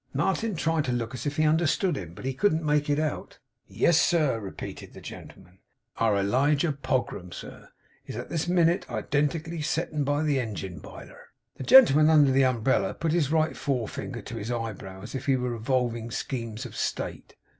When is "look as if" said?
0.91-1.37